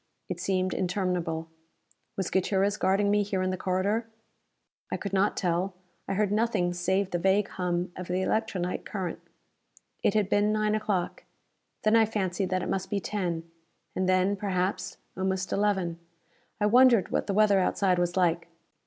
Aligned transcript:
It 0.29 0.39
seemed 0.39 0.73
interminable. 0.73 1.47
Was 2.17 2.31
Gutierrez 2.31 2.75
guarding 2.75 3.11
me 3.11 3.21
here 3.21 3.43
in 3.43 3.51
the 3.51 3.55
corridor? 3.55 4.07
I 4.91 4.97
could 4.97 5.13
not 5.13 5.37
tell; 5.37 5.75
I 6.07 6.15
heard 6.15 6.31
nothing 6.31 6.73
save 6.73 7.11
the 7.11 7.19
vague 7.19 7.49
hum 7.49 7.91
of 7.95 8.07
the 8.07 8.23
electronite 8.23 8.83
current. 8.83 9.19
It 10.01 10.15
had 10.15 10.27
been 10.27 10.51
9 10.51 10.73
o'clock. 10.73 11.25
Then 11.83 11.95
I 11.95 12.07
fancied 12.07 12.49
that 12.49 12.63
it 12.63 12.67
must 12.67 12.89
be 12.89 12.99
10. 12.99 13.47
And 13.95 14.09
then, 14.09 14.35
perhaps, 14.35 14.97
almost 15.15 15.53
11. 15.53 15.99
I 16.59 16.65
wondered 16.65 17.09
what 17.11 17.27
the 17.27 17.33
weather 17.35 17.59
outside 17.59 17.99
was 17.99 18.17
like. 18.17 18.47